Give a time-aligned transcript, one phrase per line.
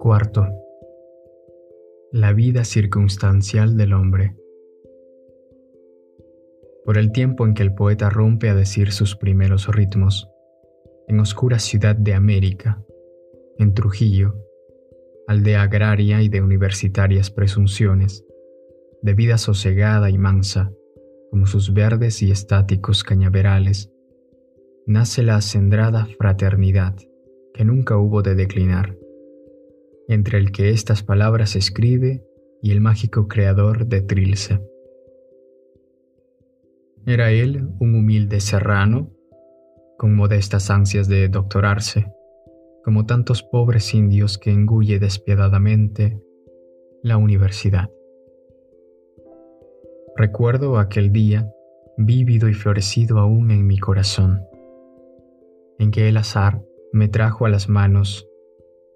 [0.00, 0.46] Cuarto.
[2.10, 4.34] La vida circunstancial del hombre.
[6.86, 10.26] Por el tiempo en que el poeta rompe a decir sus primeros ritmos,
[11.06, 12.82] en oscura ciudad de América,
[13.58, 14.36] en Trujillo,
[15.28, 18.24] aldea agraria y de universitarias presunciones,
[19.02, 20.72] de vida sosegada y mansa,
[21.30, 23.92] como sus verdes y estáticos cañaverales,
[24.86, 26.96] nace la acendrada fraternidad
[27.52, 28.96] que nunca hubo de declinar
[30.10, 32.26] entre el que estas palabras escribe
[32.60, 34.60] y el mágico creador de Trilce.
[37.06, 39.12] Era él un humilde serrano,
[39.96, 42.12] con modestas ansias de doctorarse,
[42.84, 46.20] como tantos pobres indios que engulle despiadadamente
[47.04, 47.88] la universidad.
[50.16, 51.48] Recuerdo aquel día,
[51.96, 54.42] vívido y florecido aún en mi corazón,
[55.78, 56.60] en que el azar
[56.92, 58.28] me trajo a las manos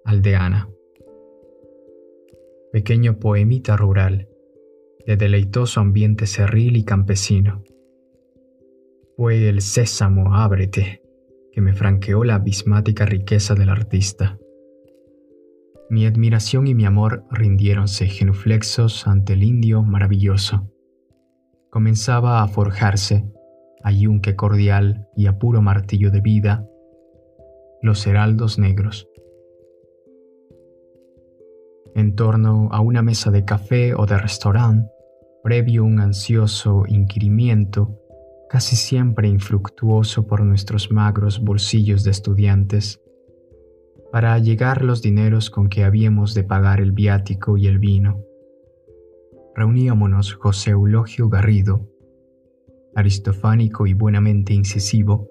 [0.03, 0.74] aldeana
[2.75, 4.27] pequeño poemita rural,
[5.07, 7.63] de deleitoso ambiente cerril y campesino.
[9.15, 11.01] Fue el sésamo ábrete
[11.53, 14.37] que me franqueó la abismática riqueza del artista.
[15.89, 20.69] Mi admiración y mi amor rindiéronse genuflexos ante el indio maravilloso.
[21.69, 23.23] Comenzaba a forjarse,
[23.85, 26.67] a yunque cordial y a puro martillo de vida,
[27.81, 29.07] los heraldos negros
[31.95, 34.91] en torno a una mesa de café o de restaurante,
[35.43, 37.97] previo un ansioso inquirimiento,
[38.49, 43.01] casi siempre infructuoso por nuestros magros bolsillos de estudiantes,
[44.11, 48.21] para llegar los dineros con que habíamos de pagar el viático y el vino.
[49.55, 51.89] Reuníamonos José Eulogio Garrido,
[52.93, 55.29] aristofánico y buenamente incisivo,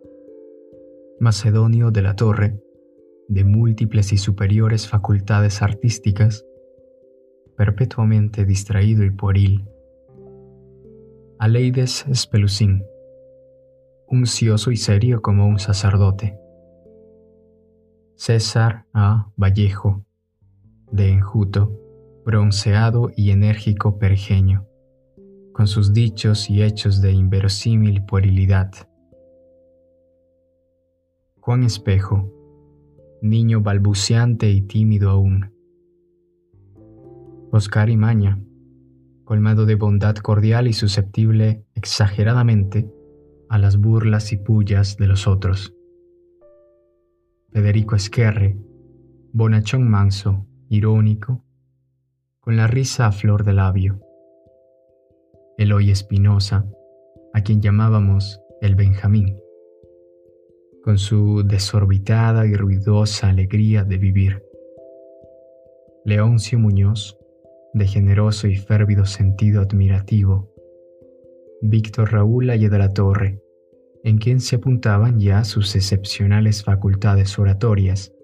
[1.21, 2.59] Macedonio de la Torre,
[3.29, 6.45] de múltiples y superiores facultades artísticas,
[7.57, 9.69] perpetuamente distraído y pueril.
[11.39, 12.85] Aleides Spelucín,
[14.09, 16.39] uncioso y serio como un sacerdote.
[18.17, 19.31] César A.
[19.37, 20.05] Vallejo,
[20.91, 21.73] de enjuto,
[22.25, 24.67] bronceado y enérgico pergeño,
[25.53, 28.71] con sus dichos y hechos de inverosímil puerilidad.
[31.41, 32.33] Juan Espejo,
[33.21, 35.54] niño balbuceante y tímido aún,
[37.57, 38.41] Oscar Imaña,
[39.23, 42.91] colmado de bondad cordial y susceptible exageradamente
[43.49, 45.73] a las burlas y pullas de los otros.
[47.53, 48.59] Federico Esquerre,
[49.33, 51.45] bonachón manso, irónico,
[52.41, 54.01] con la risa a flor de labio.
[55.57, 56.67] Eloy Espinosa,
[57.35, 59.39] a quien llamábamos el Benjamín,
[60.83, 64.43] con su desorbitada y ruidosa alegría de vivir.
[66.05, 67.17] Leoncio Muñoz,
[67.75, 70.51] de generoso y férvido sentido admirativo.
[71.61, 73.43] Víctor Raúl Aye de la Torre,
[74.05, 78.15] en quien se apuntaban ya sus excepcionales facultades oratorias.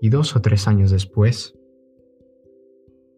[0.00, 1.54] Y dos o tres años después,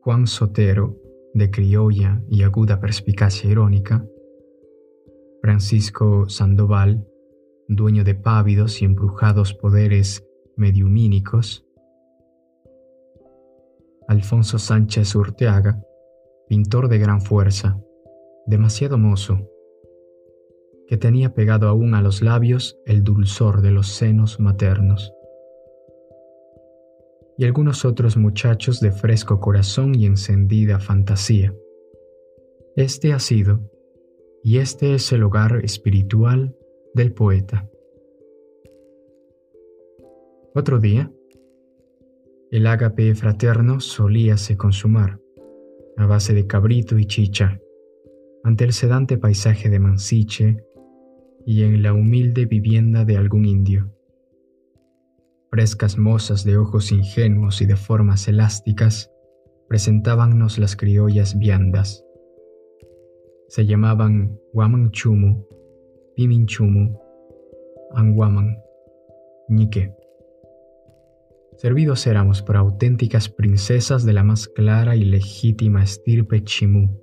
[0.00, 0.96] Juan Sotero,
[1.32, 4.06] de criolla y aguda perspicacia irónica,
[5.42, 7.06] Francisco Sandoval,
[7.68, 10.26] dueño de pávidos y embrujados poderes
[10.56, 11.65] mediumínicos,
[14.08, 15.82] Alfonso Sánchez Urteaga,
[16.48, 17.80] pintor de gran fuerza,
[18.46, 19.50] demasiado mozo,
[20.86, 25.12] que tenía pegado aún a los labios el dulzor de los senos maternos.
[27.36, 31.52] Y algunos otros muchachos de fresco corazón y encendida fantasía.
[32.76, 33.60] Este ha sido,
[34.42, 36.56] y este es el hogar espiritual
[36.94, 37.68] del poeta.
[40.54, 41.10] Otro día,
[42.56, 45.20] el ágape fraterno solíase consumar,
[45.98, 47.60] a base de cabrito y chicha,
[48.44, 50.64] ante el sedante paisaje de Mansiche
[51.44, 53.92] y en la humilde vivienda de algún indio.
[55.50, 59.12] Frescas mozas de ojos ingenuos y de formas elásticas
[59.68, 62.06] presentábannos las criollas viandas.
[63.48, 64.40] Se llamaban
[64.92, 65.44] Chumu,
[66.16, 66.98] Piminchumu,
[67.92, 68.56] Anguaman,
[69.50, 70.05] Ñique.
[71.56, 77.00] Servidos éramos por auténticas princesas de la más clara y legítima estirpe Chimú,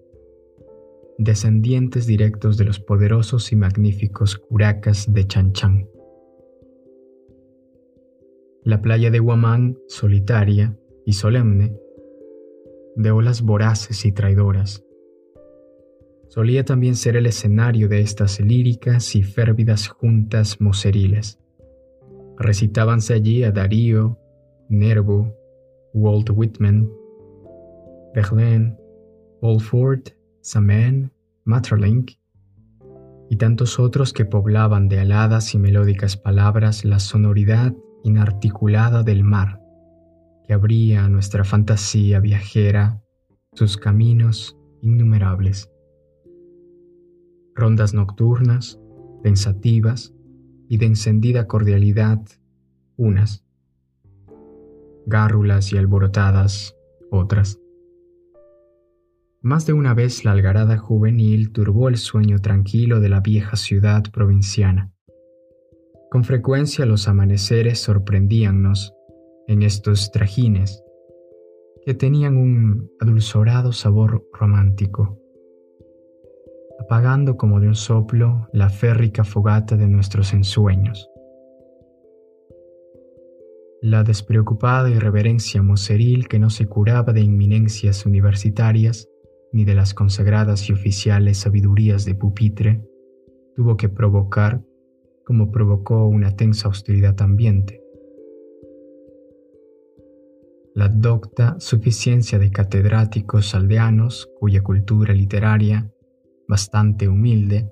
[1.18, 5.90] descendientes directos de los poderosos y magníficos curacas de Chanchán.
[8.64, 11.76] La playa de Guamán, solitaria y solemne,
[12.96, 14.86] de olas voraces y traidoras,
[16.28, 21.40] solía también ser el escenario de estas líricas y férvidas juntas moceriles.
[22.38, 24.20] Recitábanse allí a Darío,
[24.74, 25.36] Nervo,
[25.94, 26.90] Walt Whitman,
[28.16, 28.76] Verlaine,
[29.42, 30.10] Walford,
[30.42, 31.12] Samen,
[31.46, 32.12] Maeterlinck
[33.30, 37.74] y tantos otros que poblaban de aladas y melódicas palabras la sonoridad
[38.04, 39.62] inarticulada del mar,
[40.46, 43.02] que abría a nuestra fantasía viajera
[43.54, 45.70] sus caminos innumerables.
[47.56, 48.80] Rondas nocturnas,
[49.22, 50.14] pensativas
[50.68, 52.20] y de encendida cordialidad,
[52.98, 53.46] unas.
[55.06, 56.76] Gárrulas y alborotadas,
[57.12, 57.60] otras.
[59.42, 64.04] Más de una vez la algarada juvenil turbó el sueño tranquilo de la vieja ciudad
[64.12, 64.92] provinciana.
[66.10, 68.94] Con frecuencia los amaneceres sorprendíannos
[69.48, 70.82] en estos trajines
[71.86, 75.20] que tenían un adulzorado sabor romántico,
[76.80, 81.10] apagando como de un soplo la férrica fogata de nuestros ensueños.
[83.84, 89.10] La despreocupada irreverencia moceril que no se curaba de inminencias universitarias
[89.52, 92.82] ni de las consagradas y oficiales sabidurías de pupitre,
[93.58, 94.64] tuvo que provocar
[95.26, 97.84] como provocó una tensa austeridad ambiente.
[100.74, 105.92] La docta suficiencia de catedráticos aldeanos cuya cultura literaria,
[106.48, 107.70] bastante humilde,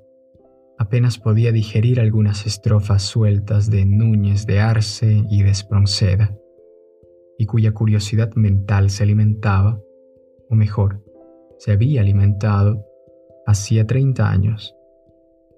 [0.81, 6.35] apenas podía digerir algunas estrofas sueltas de Núñez de Arce y de Espronceda,
[7.37, 9.79] y cuya curiosidad mental se alimentaba,
[10.49, 11.03] o mejor,
[11.59, 12.83] se había alimentado
[13.45, 14.75] hacía 30 años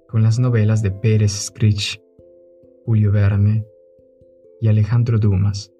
[0.09, 2.01] con las novelas de Pérez Scritch,
[2.85, 3.65] Julio Verne
[4.59, 5.71] y Alejandro Dumas.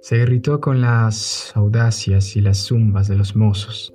[0.00, 3.94] Se irritó con las audacias y las zumbas de los mozos.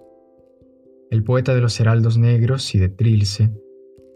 [1.10, 3.52] El poeta de los heraldos negros y de Trilce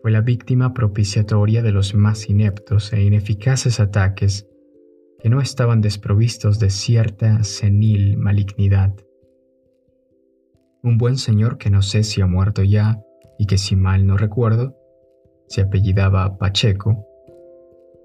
[0.01, 4.47] fue la víctima propiciatoria de los más ineptos e ineficaces ataques
[5.19, 8.93] que no estaban desprovistos de cierta senil malignidad
[10.83, 13.01] un buen señor que no sé si ha muerto ya
[13.37, 14.75] y que si mal no recuerdo,
[15.47, 17.05] se apellidaba Pacheco,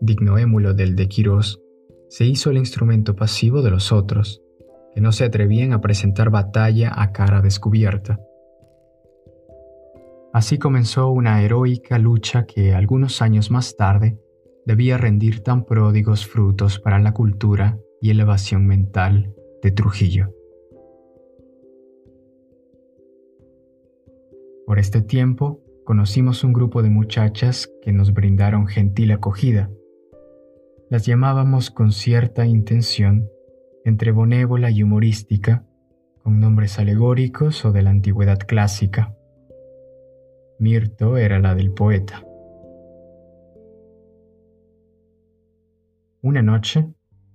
[0.01, 1.61] digno émulo del de Quirós,
[2.09, 4.43] se hizo el instrumento pasivo de los otros,
[4.95, 8.21] que no se atrevían a presentar batalla a cara descubierta.
[10.37, 14.21] Así comenzó una heroica lucha que algunos años más tarde
[14.67, 20.35] debía rendir tan pródigos frutos para la cultura y elevación mental de Trujillo.
[24.67, 29.71] Por este tiempo, conocimos un grupo de muchachas que nos brindaron gentil acogida.
[30.91, 33.27] Las llamábamos con cierta intención,
[33.87, 35.65] entre bonévola y humorística,
[36.23, 39.16] con nombres alegóricos o de la antigüedad clásica.
[40.59, 42.25] Mirto era la del poeta.
[46.23, 46.89] Una noche,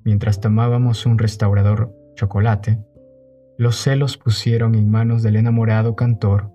[0.03, 2.79] mientras tomábamos un restaurador chocolate,
[3.57, 6.51] los celos pusieron en manos del enamorado cantor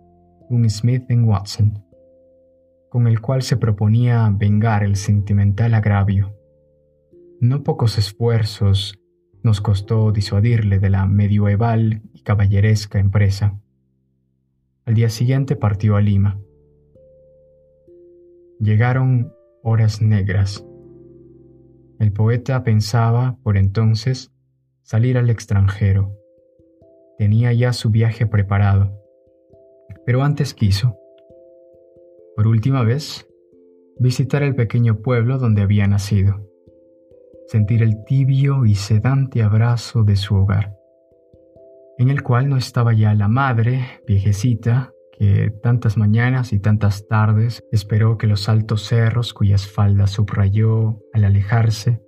[0.49, 1.85] un Smith Watson,
[2.91, 6.35] con el cual se proponía vengar el sentimental agravio.
[7.41, 8.99] No pocos esfuerzos
[9.43, 13.61] nos costó disuadirle de la medieval y caballeresca empresa.
[14.85, 16.41] Al día siguiente partió a Lima.
[18.61, 19.33] Llegaron
[19.63, 20.67] horas negras.
[21.99, 24.33] El poeta pensaba, por entonces,
[24.83, 26.13] salir al extranjero.
[27.19, 29.07] Tenía ya su viaje preparado
[30.07, 30.97] pero antes quiso,
[32.37, 33.29] por última vez,
[33.99, 36.49] visitar el pequeño pueblo donde había nacido,
[37.49, 40.77] sentir el tibio y sedante abrazo de su hogar,
[41.99, 47.63] en el cual no estaba ya la madre, viejecita, que tantas mañanas y tantas tardes
[47.73, 52.03] esperó que los altos cerros cuyas faldas subrayó al alejarse,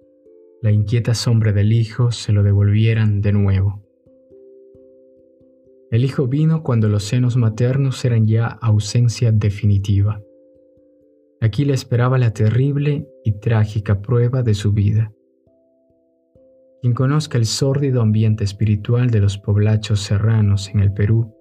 [0.60, 3.82] la inquieta sombra del hijo se lo devolvieran de nuevo.
[5.90, 10.20] El hijo vino cuando los senos maternos eran ya ausencia definitiva.
[11.40, 15.12] Aquí le esperaba la terrible y trágica prueba de su vida.
[16.82, 21.37] Quien conozca el sórdido ambiente espiritual de los poblachos serranos en el Perú,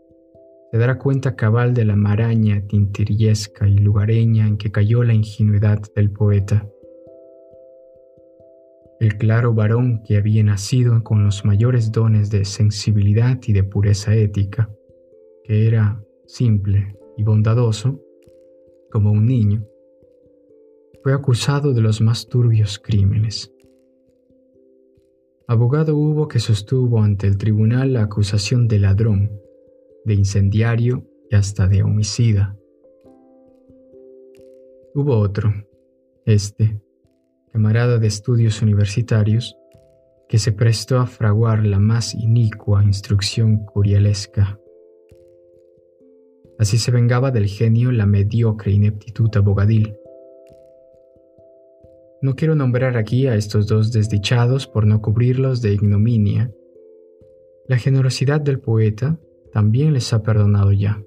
[0.71, 5.81] se dará cuenta cabal de la maraña tintirillesca y lugareña en que cayó la ingenuidad
[5.95, 6.67] del poeta.
[8.99, 14.15] El claro varón que había nacido con los mayores dones de sensibilidad y de pureza
[14.15, 14.69] ética,
[15.43, 18.01] que era simple y bondadoso,
[18.91, 19.63] como un niño,
[21.03, 23.53] fue acusado de los más turbios crímenes.
[25.47, 29.31] Abogado hubo que sostuvo ante el tribunal la acusación de ladrón,
[30.07, 32.57] de incendiario y hasta de homicida.
[34.95, 35.53] Hubo otro,
[36.25, 36.81] este,
[37.51, 39.57] camarada de estudios universitarios,
[40.29, 44.59] que se prestó a fraguar la más inicua instrucción curialesca.
[46.57, 49.97] Así se vengaba del genio la mediocre ineptitud abogadil.
[52.21, 56.51] No quiero nombrar aquí a estos dos desdichados por no cubrirlos de ignominia.
[57.67, 59.19] La generosidad del poeta
[59.51, 61.03] también les ha perdonado ya.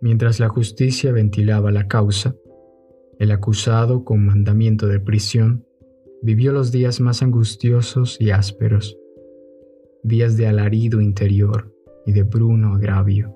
[0.00, 2.34] Mientras la justicia ventilaba la causa,
[3.18, 5.66] el acusado con mandamiento de prisión
[6.22, 8.98] vivió los días más angustiosos y ásperos,
[10.02, 13.34] días de alarido interior y de bruno agravio.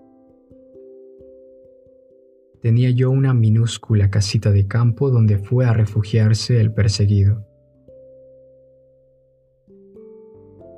[2.61, 7.47] Tenía yo una minúscula casita de campo donde fue a refugiarse el perseguido.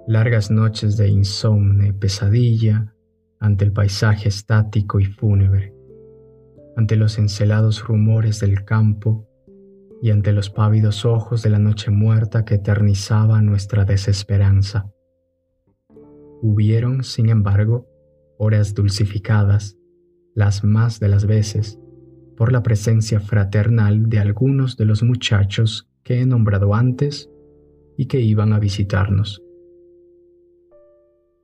[0.08, 2.92] Largas noches de insomne pesadilla
[3.38, 5.72] ante el paisaje estático y fúnebre,
[6.76, 9.28] ante los encelados rumores del campo
[10.02, 14.90] y ante los pávidos ojos de la noche muerta que eternizaba nuestra desesperanza.
[16.40, 17.86] Hubieron, sin embargo,
[18.38, 19.76] horas dulcificadas,
[20.34, 21.78] las más de las veces,
[22.36, 27.30] por la presencia fraternal de algunos de los muchachos que he nombrado antes
[27.96, 29.44] y que iban a visitarnos.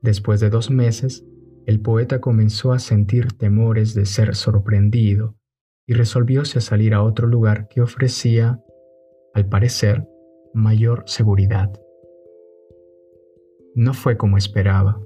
[0.01, 1.25] Después de dos meses,
[1.65, 5.35] el poeta comenzó a sentir temores de ser sorprendido
[5.85, 8.63] y resolvióse a salir a otro lugar que ofrecía,
[9.33, 10.07] al parecer,
[10.53, 11.69] mayor seguridad.
[13.75, 15.01] No fue como esperaba,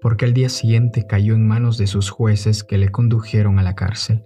[0.00, 3.74] porque el día siguiente cayó en manos de sus jueces que le condujeron a la
[3.74, 4.24] cárcel.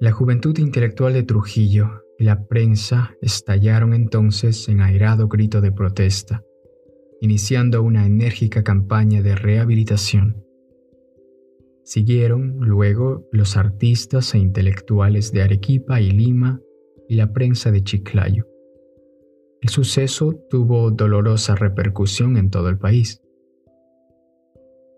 [0.00, 6.42] La juventud intelectual de Trujillo y la prensa estallaron entonces en airado grito de protesta,
[7.20, 10.44] iniciando una enérgica campaña de rehabilitación.
[11.82, 16.60] Siguieron luego los artistas e intelectuales de Arequipa y Lima
[17.08, 18.46] y la prensa de Chiclayo.
[19.60, 23.20] El suceso tuvo dolorosa repercusión en todo el país.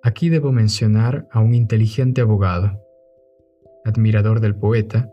[0.02, 2.80] Aquí debo mencionar a un inteligente abogado,
[3.84, 5.10] admirador del poeta,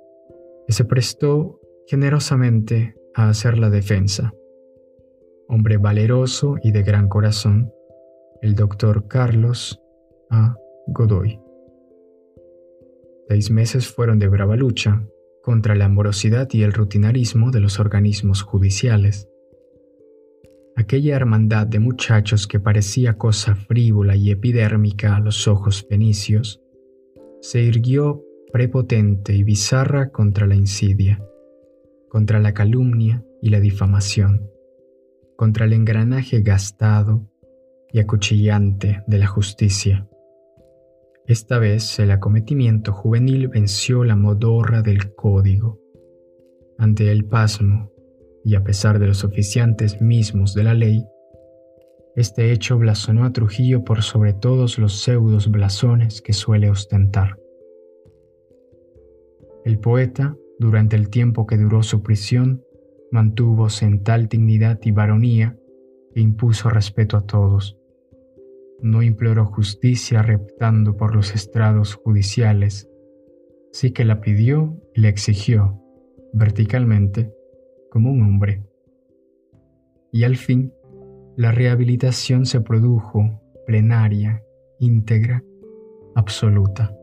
[0.68, 4.34] que se prestó generosamente a hacer la defensa.
[5.48, 7.72] Hombre valeroso y de gran corazón,
[8.42, 9.82] el doctor Carlos
[10.30, 10.56] A.
[10.88, 11.40] Godoy.
[13.28, 15.08] Seis meses fueron de brava lucha
[15.42, 19.30] contra la morosidad y el rutinarismo de los organismos judiciales.
[20.76, 26.62] Aquella hermandad de muchachos que parecía cosa frívola y epidérmica a los ojos fenicios,
[27.42, 31.24] se irguió prepotente y bizarra contra la insidia,
[32.14, 34.48] contra la calumnia y la difamación,
[35.36, 37.28] contra el engranaje gastado
[37.92, 40.08] y acuchillante de la justicia.
[41.26, 45.80] Esta vez el acometimiento juvenil venció la modorra del código.
[46.78, 47.92] Ante el pasmo,
[48.46, 51.04] y a pesar de los oficiantes mismos de la ley,
[52.16, 57.40] este hecho blasonó a Trujillo por sobre todos los pseudos blasones que suele ostentar.
[59.66, 62.64] El poeta, durante el tiempo que duró su prisión,
[63.12, 65.58] mantúvose en tal dignidad y varonía
[66.14, 67.78] que impuso respeto a todos
[68.84, 72.90] no imploró justicia reptando por los estrados judiciales,
[73.72, 75.82] sí que la pidió y la exigió,
[76.34, 77.34] verticalmente,
[77.90, 78.62] como un hombre.
[80.12, 80.74] Y al fin,
[81.38, 84.44] la rehabilitación se produjo plenaria,
[84.80, 85.42] íntegra,
[86.14, 86.94] absoluta.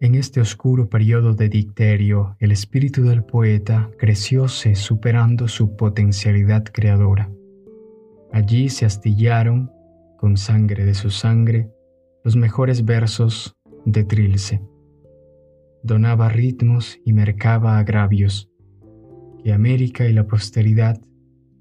[0.00, 7.30] En este oscuro periodo de dicterio, el espíritu del poeta crecióse superando su potencialidad creadora.
[8.32, 9.70] Allí se astillaron
[10.18, 11.70] con sangre de su sangre,
[12.24, 14.60] los mejores versos de Trilce.
[15.82, 18.50] Donaba ritmos y mercaba agravios.
[19.42, 21.00] Que América y la posteridad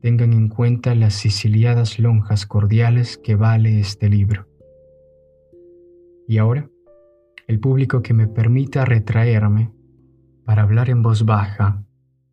[0.01, 4.47] tengan en cuenta las siciliadas lonjas cordiales que vale este libro.
[6.27, 6.69] Y ahora,
[7.47, 9.73] el público que me permita retraerme
[10.45, 11.85] para hablar en voz baja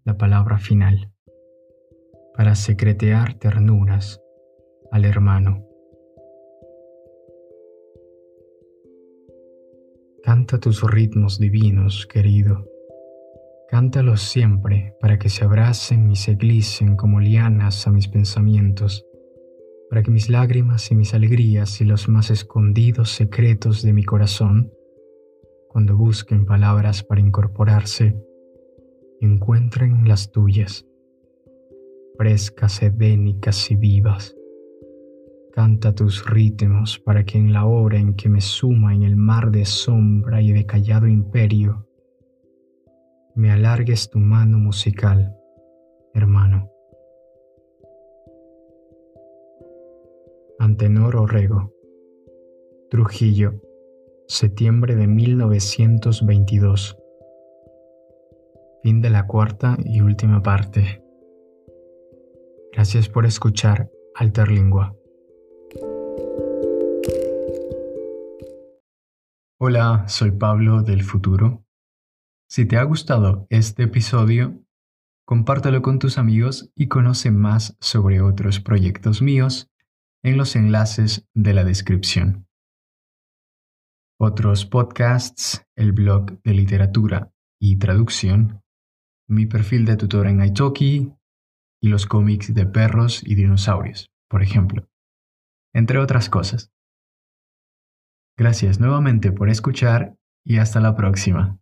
[0.05, 1.13] la palabra final,
[2.37, 4.21] para secretear ternuras
[4.91, 5.67] al hermano.
[10.23, 12.67] Canta tus ritmos divinos, querido.
[13.69, 19.07] Cántalos siempre para que se abracen y se glicen como lianas a mis pensamientos,
[19.89, 24.73] para que mis lágrimas y mis alegrías y los más escondidos secretos de mi corazón,
[25.71, 28.15] cuando busquen palabras para incorporarse,
[29.21, 30.87] encuentren las tuyas,
[32.19, 34.37] frescas, edénicas y vivas
[35.53, 39.51] Canta tus ritmos para que en la hora en que me suma en el mar
[39.51, 41.89] de sombra y de callado imperio,
[43.35, 45.37] me alargues tu mano musical,
[46.15, 46.71] hermano.
[50.61, 51.73] Antenor Orrego,
[52.91, 53.61] Trujillo,
[54.31, 56.97] septiembre de 1922.
[58.85, 61.03] Fin de la cuarta y última parte.
[62.73, 64.95] Gracias por escuchar Alterlingua.
[69.59, 71.65] Hola, soy Pablo del futuro.
[72.49, 74.63] Si te ha gustado este episodio,
[75.25, 79.69] compártelo con tus amigos y conoce más sobre otros proyectos míos
[80.23, 82.47] en los enlaces de la descripción.
[84.23, 88.61] Otros podcasts, el blog de literatura y traducción,
[89.27, 91.15] mi perfil de tutor en Italki
[91.81, 94.87] y los cómics de perros y dinosaurios, por ejemplo,
[95.73, 96.71] entre otras cosas.
[98.37, 101.59] Gracias nuevamente por escuchar y hasta la próxima.